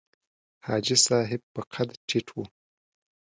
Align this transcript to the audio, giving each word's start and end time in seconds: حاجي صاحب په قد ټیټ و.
حاجي 0.65 0.95
صاحب 1.07 1.41
په 1.53 1.61
قد 1.73 1.89
ټیټ 2.07 2.27
و. 2.33 2.37